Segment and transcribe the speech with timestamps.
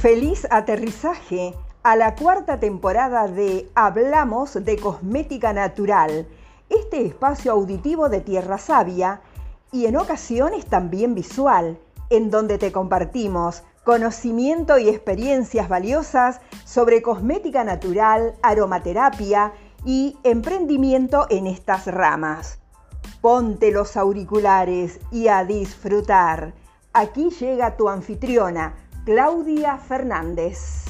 [0.00, 6.26] Feliz aterrizaje a la cuarta temporada de Hablamos de Cosmética Natural,
[6.70, 9.20] este espacio auditivo de Tierra Sabia
[9.70, 11.78] y en ocasiones también visual,
[12.08, 19.52] en donde te compartimos conocimiento y experiencias valiosas sobre cosmética natural, aromaterapia
[19.84, 22.58] y emprendimiento en estas ramas.
[23.20, 26.54] Ponte los auriculares y a disfrutar.
[26.94, 28.74] Aquí llega tu anfitriona,
[29.06, 30.84] Claudia Fernández.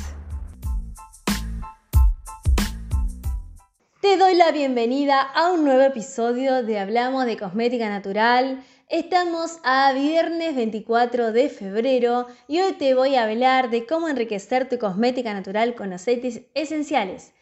[4.01, 8.65] Te doy la bienvenida a un nuevo episodio de Hablamos de Cosmética Natural.
[8.89, 14.69] Estamos a viernes 24 de febrero y hoy te voy a hablar de cómo enriquecer
[14.69, 17.33] tu cosmética natural con aceites esenciales.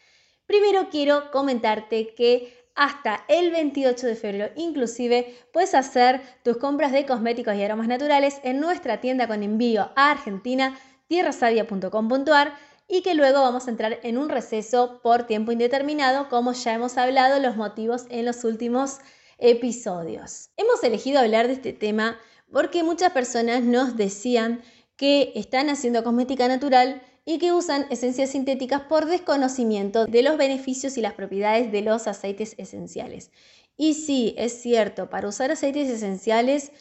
[0.45, 4.53] Primero quiero comentarte que hasta el 28 de febrero.
[4.55, 9.91] Inclusive puedes hacer tus compras de cosméticos y aromas naturales en nuestra tienda con envío
[9.97, 12.53] a Argentina, tierrasadia.com.ar
[12.87, 16.97] y que luego vamos a entrar en un receso por tiempo indeterminado, como ya hemos
[16.97, 18.99] hablado los motivos en los últimos
[19.39, 20.51] episodios.
[20.55, 22.17] Hemos elegido hablar de este tema
[22.49, 24.61] porque muchas personas nos decían
[24.95, 30.97] que están haciendo cosmética natural y que usan esencias sintéticas por desconocimiento de los beneficios
[30.97, 33.29] y las propiedades de los aceites esenciales.
[33.77, 36.71] Y sí, es cierto, para usar aceites esenciales,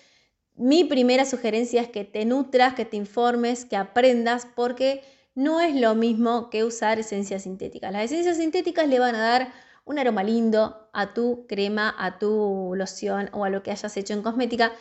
[0.57, 5.03] mi primera sugerencia es que te nutras, que te informes, que aprendas, porque
[5.35, 7.93] no es lo mismo que usar esencias sintéticas.
[7.93, 9.53] Las esencias sintéticas le van a dar
[9.85, 14.15] un aroma lindo a tu crema, a tu loción o a lo que hayas hecho
[14.15, 14.73] en cosmética,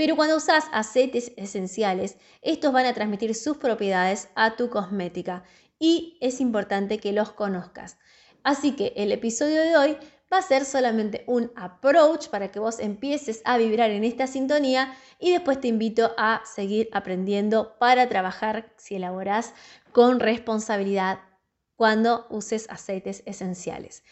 [0.00, 5.44] pero cuando usas aceites esenciales, estos van a transmitir sus propiedades a tu cosmética
[5.78, 7.98] y es importante que los conozcas.
[8.42, 9.98] Así que el episodio de hoy
[10.32, 14.96] va a ser solamente un approach para que vos empieces a vibrar en esta sintonía
[15.18, 19.52] y después te invito a seguir aprendiendo para trabajar si elaboras
[19.92, 21.18] con responsabilidad
[21.76, 24.02] cuando uses aceites esenciales.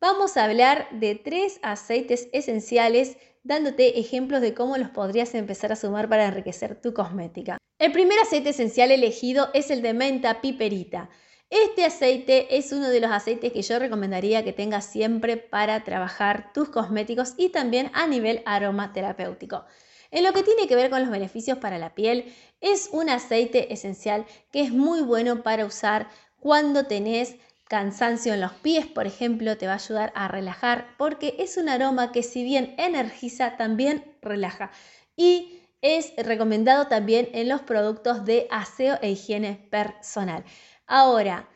[0.00, 5.76] Vamos a hablar de tres aceites esenciales dándote ejemplos de cómo los podrías empezar a
[5.76, 7.58] sumar para enriquecer tu cosmética.
[7.78, 11.10] El primer aceite esencial elegido es el de menta piperita.
[11.50, 16.52] Este aceite es uno de los aceites que yo recomendaría que tengas siempre para trabajar
[16.54, 19.64] tus cosméticos y también a nivel aromaterapéutico.
[20.10, 23.72] En lo que tiene que ver con los beneficios para la piel, es un aceite
[23.72, 26.08] esencial que es muy bueno para usar
[26.38, 27.36] cuando tenés
[27.72, 31.70] cansancio en los pies, por ejemplo, te va a ayudar a relajar porque es un
[31.70, 34.70] aroma que si bien energiza, también relaja.
[35.16, 40.44] Y es recomendado también en los productos de aseo e higiene personal.
[40.86, 41.48] Ahora,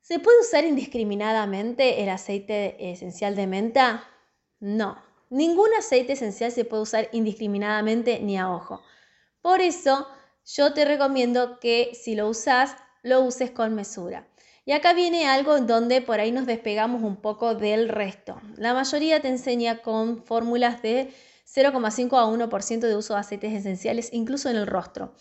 [0.00, 4.04] ¿se puede usar indiscriminadamente el aceite esencial de menta?
[4.60, 8.84] No, ningún aceite esencial se puede usar indiscriminadamente ni a ojo.
[9.42, 10.06] Por eso,
[10.44, 14.29] yo te recomiendo que si lo usas, lo uses con mesura.
[14.70, 18.40] Y acá viene algo en donde por ahí nos despegamos un poco del resto.
[18.56, 21.12] La mayoría te enseña con fórmulas de
[21.44, 25.12] 0,5 a 1% de uso de aceites esenciales, incluso en el rostro.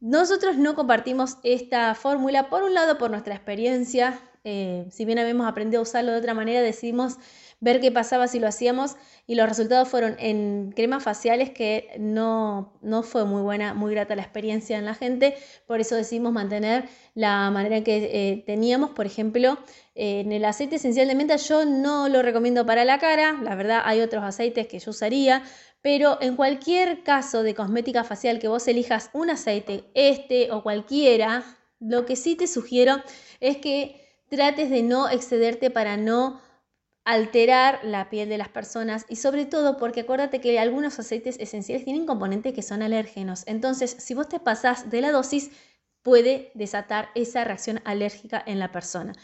[0.00, 5.46] Nosotros no compartimos esta fórmula, por un lado por nuestra experiencia, eh, si bien habíamos
[5.46, 7.18] aprendido a usarlo de otra manera, decidimos
[7.60, 8.96] ver qué pasaba si lo hacíamos
[9.26, 14.14] y los resultados fueron en cremas faciales que no, no fue muy buena, muy grata
[14.14, 15.36] la experiencia en la gente,
[15.66, 19.58] por eso decidimos mantener la manera que eh, teníamos, por ejemplo,
[19.94, 23.82] en el aceite esencial de menta yo no lo recomiendo para la cara, la verdad
[23.84, 25.42] hay otros aceites que yo usaría,
[25.82, 31.44] pero en cualquier caso de cosmética facial que vos elijas un aceite, este o cualquiera,
[31.80, 33.02] lo que sí te sugiero
[33.40, 36.40] es que trates de no excederte para no
[37.08, 41.86] alterar la piel de las personas y sobre todo porque acuérdate que algunos aceites esenciales
[41.86, 43.44] tienen componentes que son alérgenos.
[43.46, 45.50] Entonces, si vos te pasás de la dosis,
[46.02, 49.14] puede desatar esa reacción alérgica en la persona.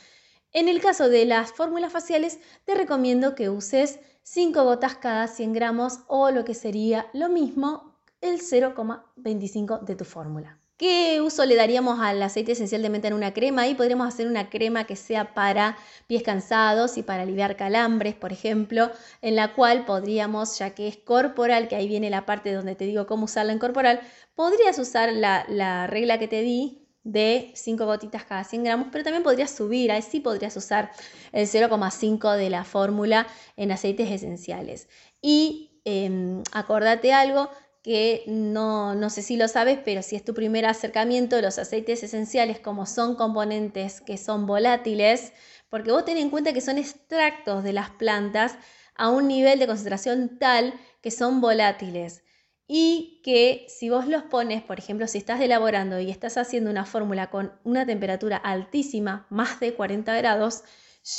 [0.53, 5.53] En el caso de las fórmulas faciales, te recomiendo que uses 5 gotas cada 100
[5.53, 10.64] gramos o lo que sería lo mismo el 0,25 de tu fórmula.
[10.77, 13.63] ¿Qué uso le daríamos al aceite esencial de menta en una crema?
[13.63, 15.77] Ahí podríamos hacer una crema que sea para
[16.09, 18.91] pies cansados y para aliviar calambres, por ejemplo,
[19.23, 22.87] en la cual podríamos, ya que es corporal, que ahí viene la parte donde te
[22.87, 24.01] digo cómo usarla en corporal,
[24.35, 29.05] podrías usar la, la regla que te di de 5 gotitas cada 100 gramos, pero
[29.05, 30.91] también podrías subir, ahí sí podrías usar
[31.31, 34.89] el 0,5 de la fórmula en aceites esenciales.
[35.23, 37.51] Y eh, acordate algo,
[37.85, 42.03] que no, no sé si lo sabes, pero si es tu primer acercamiento, los aceites
[42.03, 45.35] esenciales, como son componentes que son volátiles,
[45.69, 48.57] porque vos ten en cuenta que son extractos de las plantas
[48.97, 52.23] a un nivel de concentración tal que son volátiles.
[52.67, 56.87] y que si vos los pones, por ejemplo, si estás elaborando y estás haciendo una
[56.87, 60.65] fórmula con una temperatura altísima, más de 40 grados,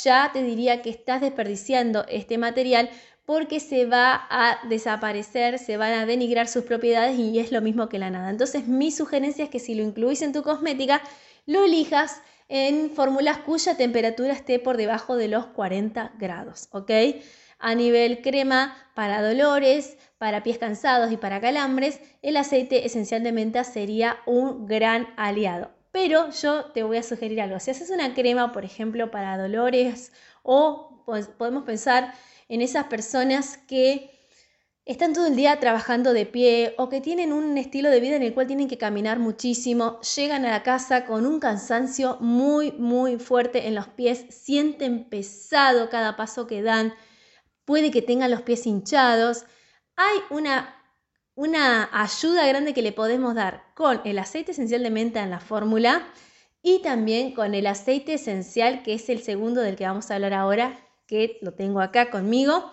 [0.02, 2.90] ya te diría que estás desperdiciando este material
[3.26, 7.88] porque se va a desaparecer, se van a denigrar sus propiedades y es lo mismo
[7.88, 8.30] que la nada.
[8.30, 11.02] Entonces mi sugerencia es que si lo incluís en tu cosmética,
[11.44, 16.90] lo elijas en fórmulas cuya temperatura esté por debajo de los 40 grados, ¿ok?
[17.58, 23.32] A nivel crema para dolores, para pies cansados y para calambres, el aceite esencial de
[23.32, 25.70] menta sería un gran aliado.
[25.90, 27.58] Pero yo te voy a sugerir algo.
[27.58, 30.12] Si haces una crema, por ejemplo, para dolores
[30.42, 32.12] o pues, podemos pensar
[32.48, 34.10] en esas personas que
[34.86, 38.22] están todo el día trabajando de pie o que tienen un estilo de vida en
[38.22, 43.18] el cual tienen que caminar muchísimo, llegan a la casa con un cansancio muy, muy
[43.18, 46.94] fuerte en los pies, sienten pesado cada paso que dan,
[47.64, 49.44] puede que tengan los pies hinchados.
[49.96, 50.72] Hay una,
[51.34, 55.40] una ayuda grande que le podemos dar con el aceite esencial de menta en la
[55.40, 56.06] fórmula
[56.62, 60.32] y también con el aceite esencial, que es el segundo del que vamos a hablar
[60.32, 62.72] ahora, que lo tengo acá conmigo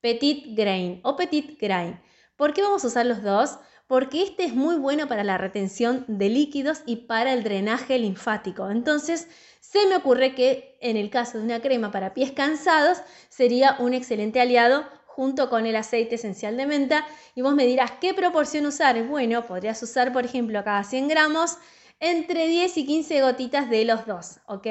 [0.00, 2.00] Petit Grain o Petit Grain.
[2.36, 3.58] ¿Por qué vamos a usar los dos?
[3.86, 8.70] Porque este es muy bueno para la retención de líquidos y para el drenaje linfático.
[8.70, 9.28] Entonces,
[9.60, 12.98] se me ocurre que en el caso de una crema para pies cansados
[13.28, 17.06] sería un excelente aliado junto con el aceite esencial de menta.
[17.34, 19.00] Y vos me dirás, ¿qué proporción usar?
[19.04, 21.58] Bueno, podrías usar, por ejemplo, cada 100 gramos
[22.00, 24.66] entre 10 y 15 gotitas de los dos, ¿ok?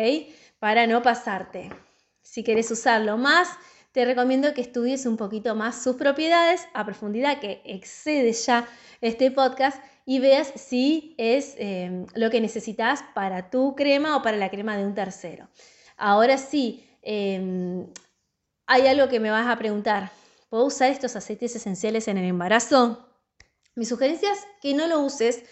[0.60, 1.70] Para no pasarte.
[2.22, 3.50] Si querés usarlo más,
[3.92, 8.68] te recomiendo que estudies un poquito más sus propiedades a profundidad, que excede ya
[9.02, 14.38] este podcast y veas si es em, lo que necesitas para tu crema o para
[14.38, 15.50] la crema de un tercero.
[15.98, 17.88] Ahora sí, em,
[18.66, 20.12] hay algo que me vas a preguntar.
[20.50, 23.08] ¿Puedo usar estos aceites esenciales en el embarazo?
[23.76, 25.44] Mi sugerencia es que no lo uses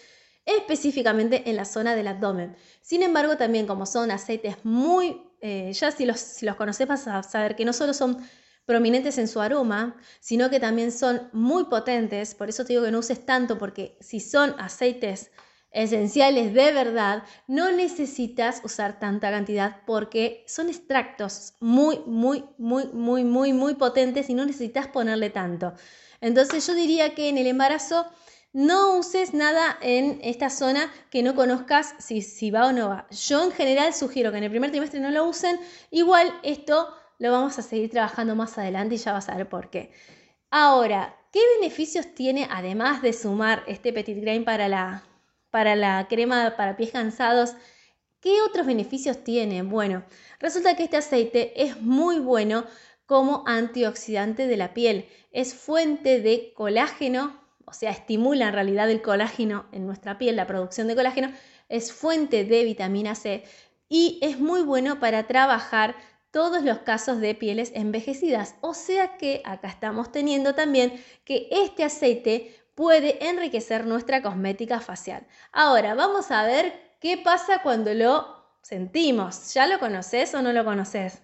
[0.44, 2.56] específicamente en la zona del abdomen.
[2.82, 7.06] Sin embargo, también como son aceites muy eh, ya si los, si los conoces vas
[7.06, 8.18] a saber que no solo son
[8.66, 12.34] prominentes en su aroma, sino que también son muy potentes.
[12.34, 15.30] Por eso te digo que no uses tanto, porque si son aceites
[15.72, 23.24] esenciales de verdad, no necesitas usar tanta cantidad porque son extractos muy, muy, muy, muy,
[23.24, 25.74] muy, muy potentes y no necesitas ponerle tanto.
[26.20, 28.06] Entonces yo diría que en el embarazo
[28.52, 33.06] no uses nada en esta zona que no conozcas si, va o no va.
[33.10, 35.60] Yo en general sugiero que en el primer trimestre no lo usen.
[35.90, 39.70] Igual esto lo vamos a seguir trabajando más adelante y ya vas a ver por
[39.70, 39.92] qué.
[40.50, 45.04] Ahora, ¿qué beneficios tiene además de sumar este Petit Grain para la,
[45.50, 47.54] para la crema para pies cansados?
[48.20, 49.62] ¿Qué otros beneficios tiene?
[49.62, 50.04] Bueno,
[50.40, 52.64] resulta que este aceite es muy bueno
[53.06, 55.08] como antioxidante de la piel.
[55.30, 57.39] Es fuente de colágeno
[57.70, 61.32] o sea, estimula en realidad el colágeno en nuestra piel, la producción de colágeno,
[61.68, 63.44] es fuente de vitamina C
[63.88, 65.94] y es muy bueno para trabajar
[66.32, 68.56] todos los casos de pieles envejecidas.
[68.60, 75.26] O sea que acá estamos teniendo también que este aceite puede enriquecer nuestra cosmética facial.
[75.52, 79.54] Ahora, vamos a ver qué pasa cuando lo sentimos.
[79.54, 81.22] ¿Ya lo conoces o no lo conoces?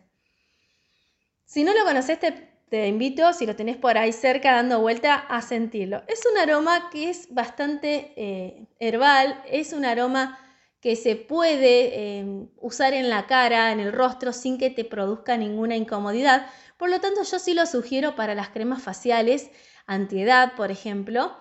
[1.44, 5.14] Si no lo conoces, te te invito, si lo tenés por ahí cerca dando vuelta,
[5.14, 6.02] a sentirlo.
[6.08, 10.38] Es un aroma que es bastante eh, herbal, es un aroma
[10.80, 15.36] que se puede em, usar en la cara, en el rostro, sin que te produzca
[15.36, 16.46] ninguna incomodidad.
[16.76, 19.48] Por lo tanto, yo sí lo sugiero para las cremas faciales,
[19.86, 21.36] antiedad, por ejemplo.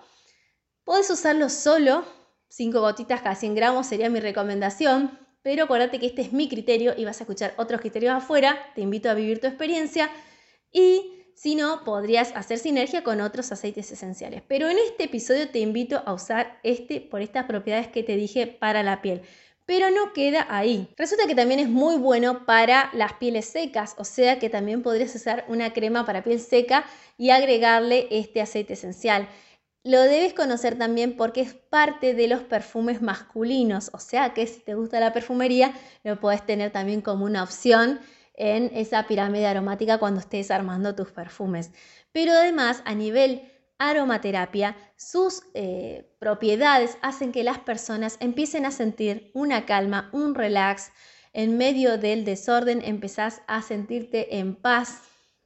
[0.84, 2.04] Puedes usarlo solo,
[2.48, 6.94] 5 gotitas cada 100 gramos sería mi recomendación, pero acuérdate que este es mi criterio
[6.96, 8.56] y vas a escuchar otros criterios afuera.
[8.74, 10.08] Te invito a vivir tu experiencia
[10.72, 14.42] y si no, podrías hacer sinergia con otros aceites esenciales.
[14.48, 18.46] Pero en este episodio te invito a usar este por estas propiedades que te dije
[18.46, 19.20] para la piel.
[19.66, 20.88] Pero no queda ahí.
[20.96, 25.14] Resulta que también es muy bueno para las pieles secas, o sea que también podrías
[25.14, 26.86] usar una crema para piel seca
[27.18, 29.28] y agregarle este aceite esencial.
[29.84, 34.60] Lo debes conocer también porque es parte de los perfumes masculinos, o sea que si
[34.60, 38.00] te gusta la perfumería, lo puedes tener también como una opción
[38.36, 41.72] en esa pirámide aromática cuando estés armando tus perfumes.
[42.12, 49.30] Pero además, a nivel aromaterapia, sus eh, propiedades hacen que las personas empiecen a sentir
[49.34, 50.92] una calma, un relax.
[51.32, 55.02] En medio del desorden empezás a sentirte en paz,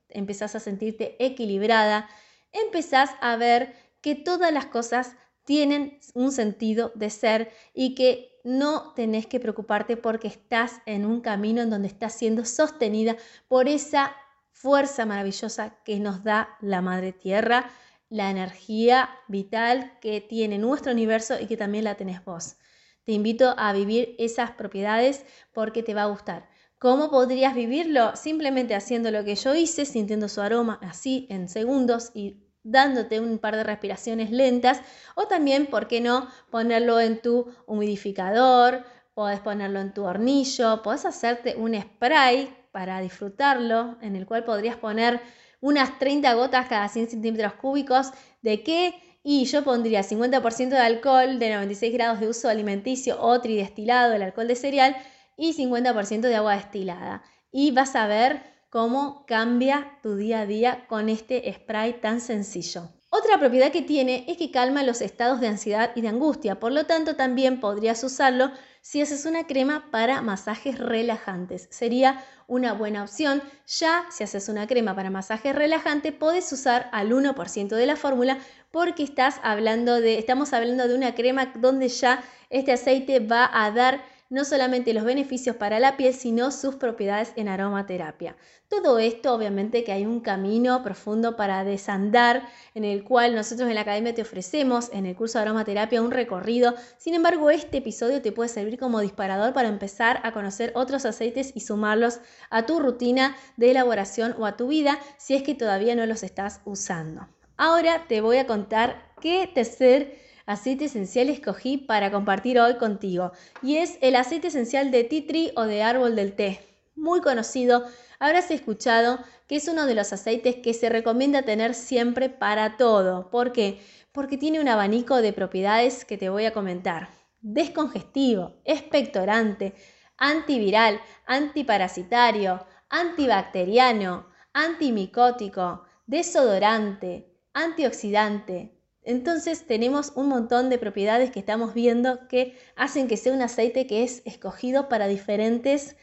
[0.08, 2.08] empezás a sentirte equilibrada,
[2.52, 5.16] empezás a ver que todas las cosas
[5.50, 11.20] tienen un sentido de ser y que no tenés que preocuparte porque estás en un
[11.20, 13.16] camino en donde estás siendo sostenida
[13.48, 14.14] por esa
[14.52, 17.68] fuerza maravillosa que nos da la Madre Tierra
[18.08, 22.54] la energía vital que tiene nuestro universo y que también la tenés vos.
[23.02, 26.48] Te invito a vivir esas propiedades porque te va a gustar.
[26.78, 28.14] ¿Cómo podrías vivirlo?
[28.14, 33.38] Simplemente haciendo lo que yo hice, sintiendo su aroma así en segundos y dándote un
[33.38, 34.80] par de respiraciones lentas
[35.14, 41.04] o también, ¿por qué no?, ponerlo en tu humidificador, podés ponerlo en tu hornillo, podés
[41.04, 45.20] hacerte un spray para disfrutarlo, en el cual podrías poner
[45.60, 48.12] unas 30 gotas cada 100 centímetros cúbicos.
[48.42, 48.94] ¿De qué?
[49.22, 54.22] Y yo pondría 50% de alcohol de 96 grados de uso alimenticio o tridestilado, el
[54.22, 54.96] alcohol de cereal,
[55.36, 57.22] y 50% de agua destilada.
[57.50, 62.88] Y vas a ver cómo cambia tu día a día con este spray tan sencillo.
[63.12, 66.70] Otra propiedad que tiene es que calma los estados de ansiedad y de angustia, por
[66.70, 71.66] lo tanto también podrías usarlo si haces una crema para masajes relajantes.
[71.72, 73.42] Sería una buena opción.
[73.66, 78.38] Ya si haces una crema para masajes relajantes, puedes usar al 1% de la fórmula
[78.70, 83.72] porque estás hablando de, estamos hablando de una crema donde ya este aceite va a
[83.72, 88.36] dar no solamente los beneficios para la piel, sino sus propiedades en aromaterapia.
[88.68, 93.74] Todo esto, obviamente, que hay un camino profundo para desandar, en el cual nosotros en
[93.74, 96.76] la academia te ofrecemos en el curso de aromaterapia un recorrido.
[96.96, 101.50] Sin embargo, este episodio te puede servir como disparador para empezar a conocer otros aceites
[101.56, 102.20] y sumarlos
[102.50, 106.22] a tu rutina de elaboración o a tu vida si es que todavía no los
[106.22, 107.26] estás usando.
[107.56, 113.30] Ahora te voy a contar qué tercer aceite esencial escogí para compartir hoy contigo
[113.62, 116.60] y es el aceite esencial de tea tree o de árbol del té,
[116.96, 117.84] muy conocido
[118.18, 123.30] habrás escuchado que es uno de los aceites que se recomienda tener siempre para todo.
[123.30, 123.80] ¿Por qué?
[124.12, 127.10] Porque tiene un abanico de propiedades que te voy a comentar.
[127.40, 129.74] Descongestivo, expectorante,
[130.18, 138.79] antiviral, antiparasitario, antibacteriano, antimicótico, desodorante, antioxidante.
[139.10, 143.88] Entonces tenemos un montón de propiedades que estamos viendo que hacen que sea un aceite
[143.88, 145.96] que es escogido para diferentes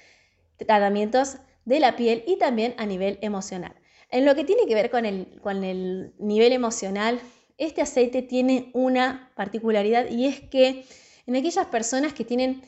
[0.58, 3.74] tratamientos de la piel y también a nivel emocional.
[4.10, 7.22] En lo que tiene que ver con el, con el nivel emocional,
[7.58, 10.86] este aceite tiene una particularidad y es que
[11.26, 12.62] en aquellas personas que tienen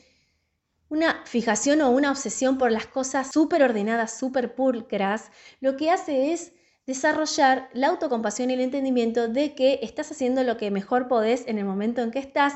[0.88, 5.30] una fijación o una obsesión por las cosas súper ordenadas, súper pulcras,
[5.60, 6.54] lo que hace es
[6.86, 11.58] desarrollar la autocompasión y el entendimiento de que estás haciendo lo que mejor podés en
[11.58, 12.54] el momento en que estás,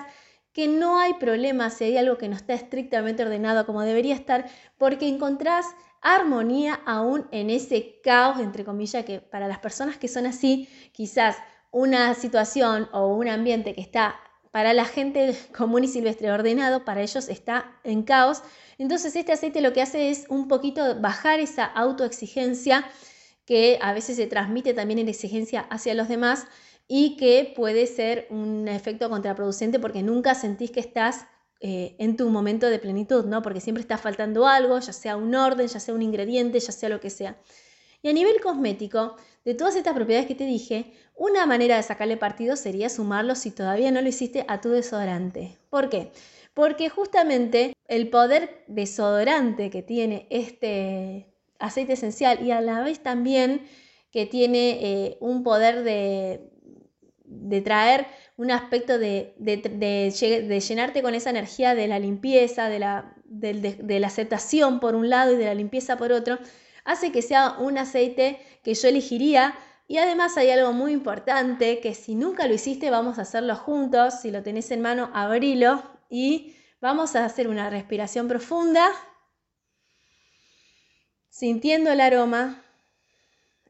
[0.52, 4.46] que no hay problema si hay algo que no está estrictamente ordenado como debería estar,
[4.78, 5.66] porque encontrás
[6.00, 11.36] armonía aún en ese caos, entre comillas, que para las personas que son así, quizás
[11.70, 14.14] una situación o un ambiente que está
[14.52, 18.42] para la gente común y silvestre ordenado, para ellos está en caos.
[18.78, 22.84] Entonces este aceite lo que hace es un poquito bajar esa autoexigencia
[23.44, 26.46] que a veces se transmite también en exigencia hacia los demás
[26.88, 31.26] y que puede ser un efecto contraproducente porque nunca sentís que estás
[31.60, 33.40] eh, en tu momento de plenitud, ¿no?
[33.42, 36.88] Porque siempre está faltando algo, ya sea un orden, ya sea un ingrediente, ya sea
[36.88, 37.38] lo que sea.
[38.02, 42.18] Y a nivel cosmético, de todas estas propiedades que te dije, una manera de sacarle
[42.18, 45.56] partido sería sumarlo si todavía no lo hiciste a tu desodorante.
[45.70, 46.12] ¿Por qué?
[46.52, 51.33] Porque justamente el poder desodorante que tiene este
[51.64, 53.66] aceite esencial y a la vez también
[54.10, 56.50] que tiene eh, un poder de,
[57.24, 58.06] de traer
[58.36, 59.34] un aspecto de,
[60.68, 65.32] llenarte con esa energía de la limpieza, de la, de la aceptación por un lado
[65.32, 66.38] y de la limpieza por otro,
[66.84, 69.54] hace que sea un aceite que yo elegiría.
[69.86, 74.20] Y además hay algo muy importante que si nunca lo hiciste vamos a hacerlo juntos,
[74.22, 78.88] si lo tenés en mano abrilo y vamos a hacer una respiración profunda,
[81.34, 82.62] sintiendo el aroma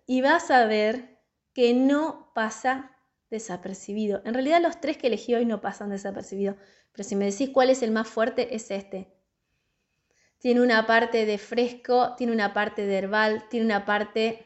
[0.06, 1.18] y vas a ver
[1.54, 2.90] que no pasa
[3.30, 4.21] desapercibido.
[4.26, 6.56] En realidad los tres que elegí hoy no pasan desapercibidos,
[6.92, 9.09] pero si me decís cuál es el más fuerte, es este.
[10.40, 14.44] Tiene una parte de fresco, tiene una parte de herbal, tiene una parte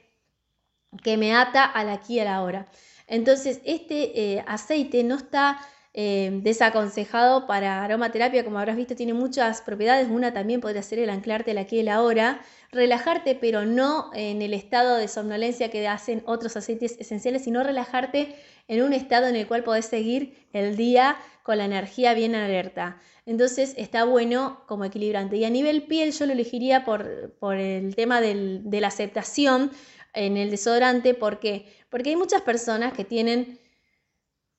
[1.02, 2.66] que me ata al aquí y a la hora.
[3.08, 5.58] Entonces, este eh, aceite no está
[5.94, 10.08] eh, desaconsejado para aromaterapia, como habrás visto, tiene muchas propiedades.
[10.10, 12.40] Una también podría ser el anclarte el aquí y el ahora,
[12.70, 18.36] relajarte, pero no en el estado de somnolencia que hacen otros aceites esenciales, sino relajarte
[18.68, 23.00] en un estado en el cual podés seguir el día con la energía bien alerta.
[23.24, 25.36] Entonces está bueno como equilibrante.
[25.36, 29.70] Y a nivel piel yo lo elegiría por, por el tema del, de la aceptación
[30.12, 31.14] en el desodorante.
[31.14, 31.66] ¿Por qué?
[31.88, 33.58] Porque hay muchas personas que tienen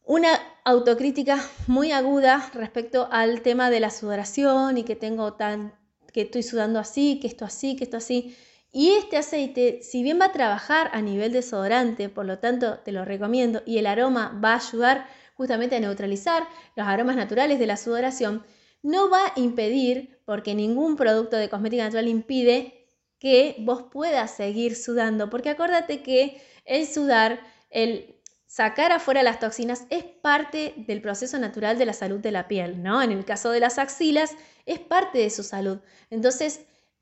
[0.09, 1.37] una autocrítica
[1.67, 5.75] muy aguda respecto al tema de la sudoración y que tengo tan
[6.11, 8.35] que estoy sudando así, que esto así, que esto así.
[8.71, 12.91] Y este aceite, si bien va a trabajar a nivel desodorante, por lo tanto te
[12.91, 17.67] lo recomiendo, y el aroma va a ayudar justamente a neutralizar los aromas naturales de
[17.67, 18.43] la sudoración,
[18.81, 22.87] no va a impedir, porque ningún producto de cosmética natural impide
[23.19, 28.18] que vos puedas seguir sudando, porque acuérdate que el sudar, el
[28.49, 32.81] sacar afuera las toxinas es parte del proceso natural de la salud de la piel,
[32.81, 33.03] ¿no?
[33.03, 35.77] En el caso de las axilas es parte de su salud.
[36.09, 36.61] Entonces,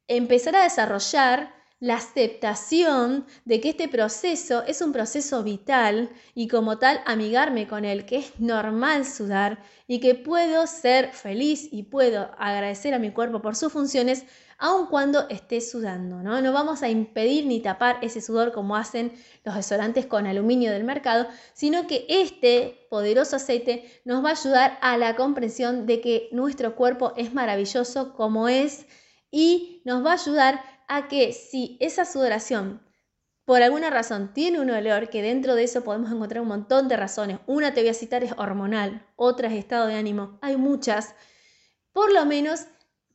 [0.10, 6.80] empezar a desarrollar la aceptación de que este proceso es un proceso vital y como
[6.80, 12.32] tal amigarme con él, que es normal sudar y que puedo ser feliz y puedo
[12.38, 14.26] agradecer a mi cuerpo por sus funciones
[14.58, 16.42] aun cuando esté sudando, ¿no?
[16.42, 20.84] No vamos a impedir ni tapar ese sudor como hacen los desodorantes con aluminio del
[20.84, 26.30] mercado, sino que este poderoso aceite nos va a ayudar a la comprensión de que
[26.32, 28.88] nuestro cuerpo es maravilloso como es
[29.30, 32.82] y nos va a ayudar a que si esa sudoración
[33.46, 36.98] por alguna razón tiene un olor, que dentro de eso podemos encontrar un montón de
[36.98, 41.16] razones, una te voy a citar es hormonal, otra es estado de ánimo, hay muchas,
[41.94, 42.66] por lo menos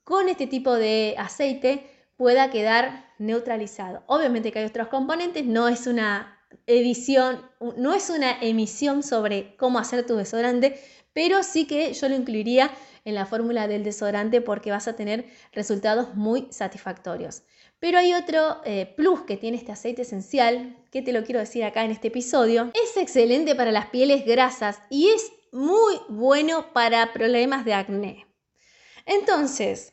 [0.04, 4.02] con este tipo de aceite pueda quedar neutralizado.
[4.06, 7.42] Obviamente que hay otros componentes, no es una edición,
[7.76, 10.78] no es una emisión sobre cómo hacer tu desodorante,
[11.12, 12.70] pero sí que yo lo incluiría
[13.04, 17.42] en la fórmula del desodorante porque vas a tener resultados muy satisfactorios.
[17.80, 21.64] Pero hay otro eh, plus que tiene este aceite esencial, que te lo quiero decir
[21.64, 22.70] acá en este episodio.
[22.74, 28.26] Es excelente para las pieles grasas y es muy bueno para problemas de acné.
[29.04, 29.91] Entonces,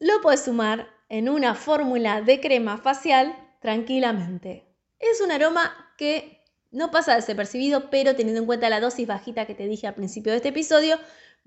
[0.00, 4.64] lo puedes sumar en una fórmula de crema facial tranquilamente.
[4.98, 9.54] Es un aroma que no pasa desapercibido, pero teniendo en cuenta la dosis bajita que
[9.54, 10.98] te dije al principio de este episodio,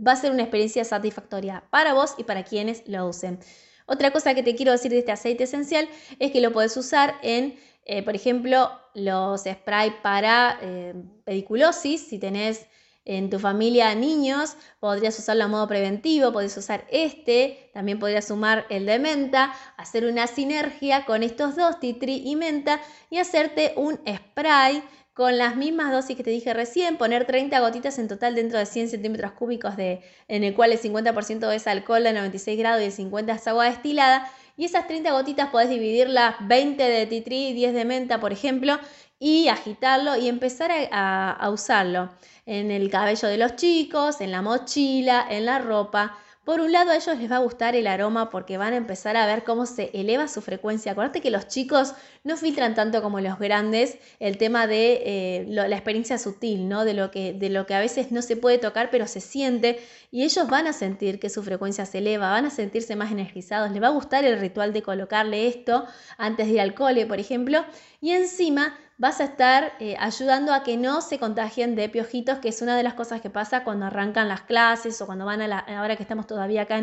[0.06, 3.40] va a ser una experiencia satisfactoria para vos y para quienes lo usen.
[3.86, 5.88] Otra cosa que te quiero decir de este aceite esencial
[6.20, 10.94] es que lo puedes usar en, eh, por ejemplo, los spray para eh,
[11.26, 12.66] pediculosis, si tenés
[13.06, 18.66] en tu familia niños, podrías usarlo a modo preventivo, podrías usar este, también podrías sumar
[18.70, 24.00] el de menta, hacer una sinergia con estos dos, titri y menta, y hacerte un
[24.08, 24.84] spray
[25.14, 28.66] con las mismas dosis que te dije recién, poner 30 gotitas en total dentro de
[28.66, 32.86] 100 centímetros cúbicos de, en el cual el 50% es alcohol de 96 grados y
[32.86, 34.32] el 50% es agua destilada.
[34.58, 38.80] Y esas 30 gotitas podés dividirlas 20 de titri y 10 de menta, por ejemplo,
[39.20, 42.10] y agitarlo y empezar a usarlo
[42.52, 46.18] en el cabello de los chicos, en la mochila, en la ropa.
[46.44, 49.16] Por un lado a ellos les va a gustar el aroma porque van a empezar
[49.16, 50.92] a ver cómo se eleva su frecuencia.
[50.92, 51.94] Acuérdate que los chicos
[52.26, 56.84] no filtran tanto como los grandes el tema de eh, la experiencia sutil, ¿no?
[56.84, 59.80] De lo, que, de lo que a veces no se puede tocar pero se siente
[60.12, 63.72] y ellos van a sentir que su frecuencia se eleva, van a sentirse más energizados,
[63.72, 65.86] les va a gustar el ritual de colocarle esto
[66.18, 67.64] antes de ir al cole, por ejemplo,
[68.02, 72.50] y encima vas a estar eh, ayudando a que no se contagien de piojitos, que
[72.50, 75.48] es una de las cosas que pasa cuando arrancan las clases o cuando van a
[75.48, 76.78] la, ahora que estamos todavía acá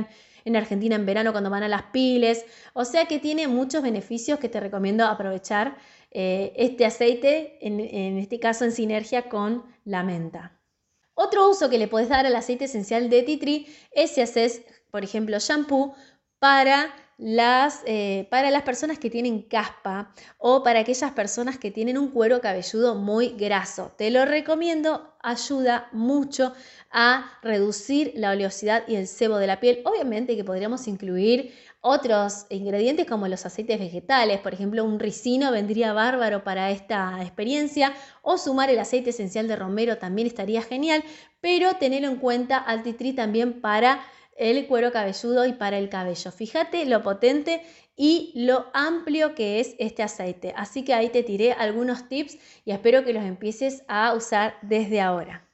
[0.44, 2.44] en, Argentina en verano, cuando van a las piles.
[2.72, 5.76] O sea que tiene muchos beneficios que te recomiendo aprovechar
[6.10, 10.58] eh, este aceite, en, en este caso en sinergia con la menta.
[11.14, 15.04] Otro uso que le puedes dar al aceite esencial de tree es si haces, por
[15.04, 15.94] ejemplo, shampoo
[16.40, 21.98] para las, eh, para las personas que tienen caspa o para aquellas personas que tienen
[21.98, 23.92] un cuero cabelludo muy graso.
[23.98, 26.54] Te lo recomiendo, ayuda mucho
[26.92, 29.82] a reducir la oleosidad y el sebo de la piel.
[29.84, 35.92] Obviamente que podríamos incluir otros ingredientes como los aceites vegetales, por ejemplo, un ricino vendría
[35.92, 41.02] bárbaro para esta experiencia o sumar el aceite esencial de romero también estaría genial,
[41.40, 44.00] pero tener en cuenta al titri también para
[44.38, 46.30] el cuero cabelludo y para el cabello.
[46.32, 47.62] Fíjate lo potente
[47.96, 50.54] y lo amplio que es este aceite.
[50.56, 55.00] Así que ahí te tiré algunos tips y espero que los empieces a usar desde
[55.00, 55.47] ahora.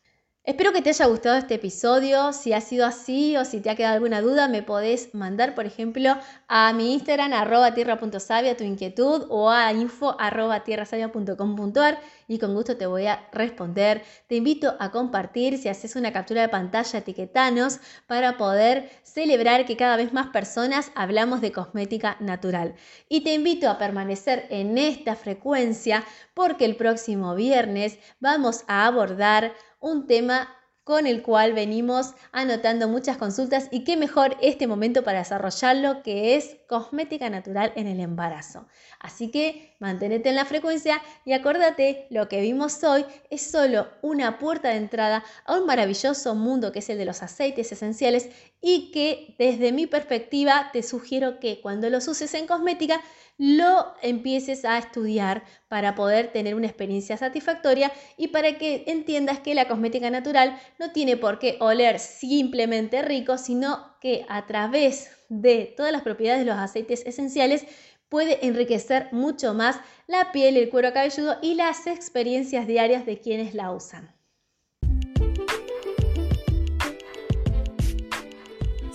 [0.46, 2.34] Espero que te haya gustado este episodio.
[2.34, 5.64] Si ha sido así o si te ha quedado alguna duda, me podés mandar, por
[5.64, 12.52] ejemplo, a mi Instagram, arroba tierra.savia, tu inquietud o a info arroba tierrasavia.com.ar y con
[12.52, 14.02] gusto te voy a responder.
[14.26, 19.78] Te invito a compartir, si haces una captura de pantalla, etiquetanos para poder celebrar que
[19.78, 22.74] cada vez más personas hablamos de cosmética natural.
[23.08, 26.04] Y te invito a permanecer en esta frecuencia
[26.34, 29.54] porque el próximo viernes vamos a abordar
[29.84, 30.48] un tema
[30.82, 36.36] con el cual venimos anotando muchas consultas y qué mejor este momento para desarrollarlo que
[36.36, 38.66] es cosmética natural en el embarazo.
[39.00, 44.38] Así que manténete en la frecuencia y acuérdate, lo que vimos hoy es solo una
[44.38, 48.28] puerta de entrada a un maravilloso mundo que es el de los aceites esenciales
[48.60, 53.00] y que desde mi perspectiva te sugiero que cuando los uses en cosmética
[53.36, 59.54] lo empieces a estudiar para poder tener una experiencia satisfactoria y para que entiendas que
[59.54, 65.74] la cosmética natural no tiene por qué oler simplemente rico, sino que a través de
[65.76, 67.66] todas las propiedades de los aceites esenciales
[68.08, 73.54] puede enriquecer mucho más la piel, el cuero cabelludo y las experiencias diarias de quienes
[73.54, 74.13] la usan.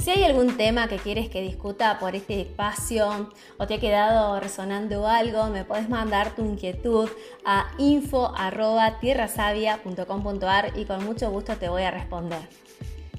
[0.04, 4.40] Si hay algún tema que quieres que discuta por este espacio o te ha quedado
[4.40, 7.10] resonando algo, me puedes mandar tu inquietud
[7.44, 12.40] a info.tierrasavia.com.ar y con mucho gusto te voy a responder.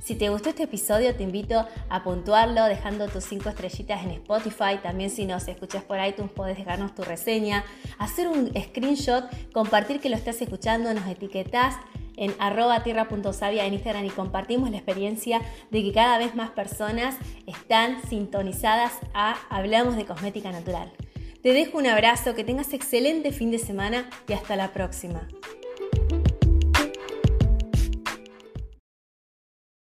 [0.03, 4.79] Si te gustó este episodio, te invito a puntuarlo dejando tus 5 estrellitas en Spotify.
[4.83, 7.63] También si nos escuchas por iTunes, puedes dejarnos tu reseña,
[7.99, 11.75] hacer un screenshot, compartir que lo estás escuchando, nos etiquetás
[12.21, 15.41] en arroba tierra.savia en Instagram y compartimos la experiencia
[15.73, 20.93] de que cada vez más personas están sintonizadas a Hablamos de Cosmética Natural.
[21.43, 25.27] Te dejo un abrazo, que tengas excelente fin de semana y hasta la próxima.